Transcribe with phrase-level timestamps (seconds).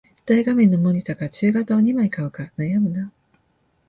[0.25, 3.11] 大画面のモニタか中型を二枚買うか悩むな